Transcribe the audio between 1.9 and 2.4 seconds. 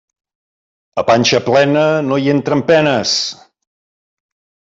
no hi